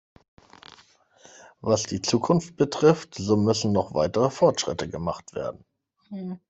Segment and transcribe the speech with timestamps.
[1.59, 5.63] Was die Zukunft betrifft, so müssen noch weitere Fortschritte gemacht werden.